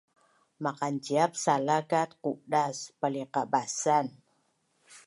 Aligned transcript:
Maqanciap 0.63 1.31
sala 1.43 1.77
kat 1.91 2.09
qudas 2.23 2.77
paliqabasan 2.99 4.05